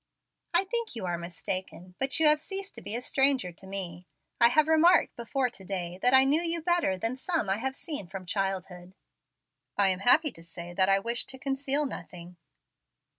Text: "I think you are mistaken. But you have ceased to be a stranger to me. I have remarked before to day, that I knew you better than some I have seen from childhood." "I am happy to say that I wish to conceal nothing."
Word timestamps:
"I 0.51 0.63
think 0.63 0.95
you 0.95 1.05
are 1.05 1.19
mistaken. 1.19 1.93
But 1.99 2.19
you 2.19 2.25
have 2.25 2.39
ceased 2.39 2.73
to 2.73 2.81
be 2.81 2.95
a 2.95 3.01
stranger 3.01 3.51
to 3.51 3.67
me. 3.67 4.07
I 4.39 4.49
have 4.49 4.67
remarked 4.67 5.15
before 5.15 5.51
to 5.51 5.63
day, 5.63 5.99
that 6.01 6.11
I 6.11 6.23
knew 6.23 6.41
you 6.41 6.59
better 6.59 6.97
than 6.97 7.15
some 7.15 7.51
I 7.51 7.57
have 7.57 7.75
seen 7.75 8.07
from 8.07 8.25
childhood." 8.25 8.95
"I 9.77 9.89
am 9.89 9.99
happy 9.99 10.31
to 10.31 10.41
say 10.41 10.73
that 10.73 10.89
I 10.89 10.97
wish 10.97 11.27
to 11.27 11.37
conceal 11.37 11.85
nothing." 11.85 12.37